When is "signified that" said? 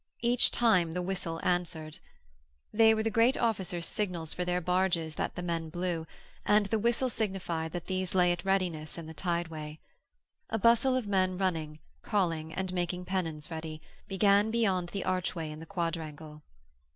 7.07-7.85